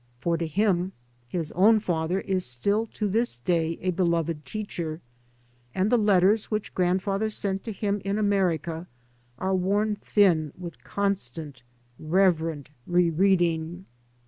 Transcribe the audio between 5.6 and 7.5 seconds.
and the letters which grandfather